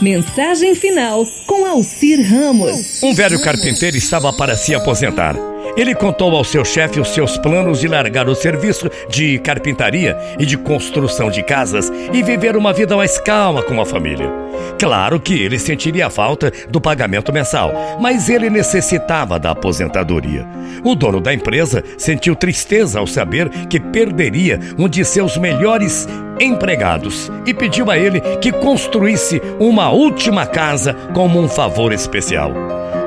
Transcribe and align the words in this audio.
Mensagem 0.00 0.74
final 0.74 1.26
com 1.46 1.64
Alcir 1.64 2.20
Ramos. 2.20 3.02
Um 3.02 3.14
velho 3.14 3.40
carpinteiro 3.40 3.96
estava 3.96 4.32
para 4.32 4.54
se 4.56 4.74
aposentar. 4.74 5.36
Ele 5.76 5.94
contou 5.94 6.34
ao 6.34 6.42
seu 6.42 6.64
chefe 6.64 6.98
os 6.98 7.08
seus 7.08 7.36
planos 7.36 7.80
de 7.80 7.86
largar 7.86 8.28
o 8.28 8.34
serviço 8.34 8.90
de 9.10 9.38
carpintaria 9.38 10.16
e 10.38 10.46
de 10.46 10.56
construção 10.56 11.30
de 11.30 11.42
casas 11.42 11.92
e 12.12 12.22
viver 12.22 12.56
uma 12.56 12.72
vida 12.72 12.96
mais 12.96 13.18
calma 13.18 13.62
com 13.62 13.78
a 13.78 13.84
família. 13.84 14.32
Claro 14.78 15.20
que 15.20 15.34
ele 15.34 15.58
sentiria 15.58 16.08
falta 16.08 16.50
do 16.70 16.80
pagamento 16.80 17.30
mensal, 17.30 17.72
mas 18.00 18.30
ele 18.30 18.48
necessitava 18.48 19.38
da 19.38 19.50
aposentadoria. 19.50 20.46
O 20.82 20.94
dono 20.94 21.20
da 21.20 21.34
empresa 21.34 21.84
sentiu 21.98 22.34
tristeza 22.34 22.98
ao 22.98 23.06
saber 23.06 23.50
que 23.68 23.78
perderia 23.78 24.58
um 24.78 24.88
de 24.88 25.04
seus 25.04 25.36
melhores 25.36 26.08
empregados 26.40 27.30
e 27.44 27.52
pediu 27.52 27.90
a 27.90 27.98
ele 27.98 28.20
que 28.40 28.50
construísse 28.50 29.42
uma 29.60 29.90
última 29.90 30.46
casa 30.46 30.94
como 31.12 31.38
um 31.38 31.48
favor 31.48 31.92
especial. 31.92 32.52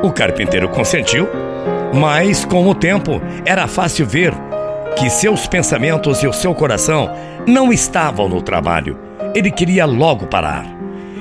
O 0.03 0.11
carpinteiro 0.11 0.70
consentiu 0.70 1.27
mas, 1.93 2.45
com 2.45 2.67
o 2.67 2.75
tempo, 2.75 3.21
era 3.45 3.67
fácil 3.67 4.05
ver 4.05 4.34
que 4.95 5.09
seus 5.09 5.48
pensamentos 5.48 6.21
e 6.23 6.27
o 6.27 6.34
seu 6.34 6.53
coração 6.53 7.09
não 7.48 7.71
estavam 7.71 8.27
no 8.27 8.41
trabalho. 8.41 8.98
Ele 9.34 9.52
queria 9.52 9.85
logo 9.85 10.27
parar. 10.27 10.65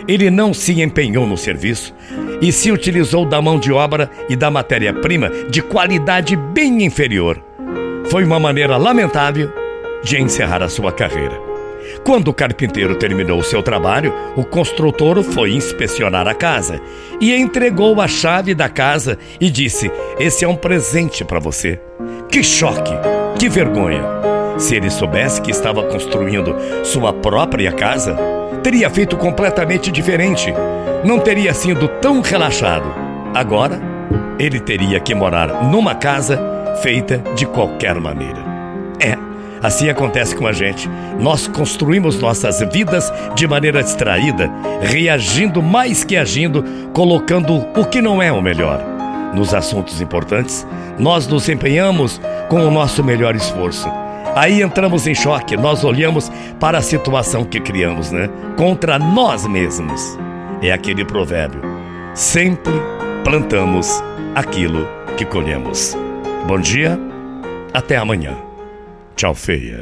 Ele 0.06 0.30
não 0.30 0.54
se 0.54 0.80
empenhou 0.80 1.26
no 1.26 1.36
serviço 1.36 1.94
e 2.40 2.50
se 2.50 2.72
utilizou 2.72 3.24
da 3.24 3.42
mão 3.42 3.58
de 3.58 3.72
obra 3.72 4.10
e 4.28 4.34
da 4.34 4.50
matéria-prima 4.50 5.28
de 5.50 5.60
qualidade 5.60 6.34
bem 6.34 6.84
inferior. 6.84 7.42
Foi 8.10 8.24
uma 8.24 8.40
maneira 8.40 8.76
lamentável 8.76 9.52
de 10.02 10.20
encerrar 10.20 10.62
a 10.62 10.68
sua 10.68 10.92
carreira. 10.92 11.47
Quando 12.04 12.28
o 12.28 12.34
carpinteiro 12.34 12.96
terminou 12.96 13.42
seu 13.42 13.62
trabalho, 13.62 14.12
o 14.36 14.44
construtor 14.44 15.22
foi 15.22 15.52
inspecionar 15.52 16.26
a 16.26 16.34
casa 16.34 16.80
e 17.20 17.34
entregou 17.34 18.00
a 18.00 18.08
chave 18.08 18.54
da 18.54 18.68
casa 18.68 19.18
e 19.40 19.50
disse: 19.50 19.90
Esse 20.18 20.44
é 20.44 20.48
um 20.48 20.56
presente 20.56 21.24
para 21.24 21.38
você. 21.38 21.80
Que 22.30 22.42
choque! 22.42 22.92
Que 23.38 23.48
vergonha! 23.48 24.02
Se 24.58 24.74
ele 24.74 24.90
soubesse 24.90 25.40
que 25.40 25.50
estava 25.50 25.84
construindo 25.84 26.54
sua 26.84 27.12
própria 27.12 27.70
casa, 27.70 28.16
teria 28.62 28.90
feito 28.90 29.16
completamente 29.16 29.90
diferente. 29.92 30.52
Não 31.04 31.20
teria 31.20 31.54
sido 31.54 31.86
tão 32.00 32.20
relaxado. 32.20 32.92
Agora, 33.34 33.80
ele 34.38 34.58
teria 34.58 34.98
que 34.98 35.14
morar 35.14 35.64
numa 35.64 35.94
casa 35.94 36.40
feita 36.82 37.18
de 37.34 37.46
qualquer 37.46 38.00
maneira. 38.00 38.44
É, 39.00 39.16
Assim 39.62 39.88
acontece 39.88 40.36
com 40.36 40.46
a 40.46 40.52
gente. 40.52 40.88
Nós 41.18 41.46
construímos 41.48 42.18
nossas 42.20 42.60
vidas 42.72 43.12
de 43.34 43.46
maneira 43.46 43.82
distraída, 43.82 44.50
reagindo 44.80 45.62
mais 45.62 46.04
que 46.04 46.16
agindo, 46.16 46.64
colocando 46.92 47.56
o 47.76 47.84
que 47.84 48.00
não 48.00 48.22
é 48.22 48.30
o 48.30 48.42
melhor. 48.42 48.80
Nos 49.34 49.52
assuntos 49.52 50.00
importantes, 50.00 50.66
nós 50.98 51.26
nos 51.26 51.48
empenhamos 51.48 52.20
com 52.48 52.66
o 52.66 52.70
nosso 52.70 53.04
melhor 53.04 53.36
esforço. 53.36 53.88
Aí 54.34 54.62
entramos 54.62 55.06
em 55.06 55.14
choque, 55.14 55.56
nós 55.56 55.84
olhamos 55.84 56.30
para 56.60 56.78
a 56.78 56.82
situação 56.82 57.44
que 57.44 57.60
criamos, 57.60 58.10
né? 58.10 58.28
Contra 58.56 58.98
nós 58.98 59.46
mesmos. 59.46 60.18
É 60.62 60.72
aquele 60.72 61.04
provérbio: 61.04 61.60
sempre 62.14 62.72
plantamos 63.24 64.02
aquilo 64.34 64.86
que 65.16 65.24
colhemos. 65.24 65.96
Bom 66.46 66.58
dia, 66.58 66.98
até 67.74 67.96
amanhã. 67.96 68.47
Tchau, 69.18 69.34
feia. 69.34 69.76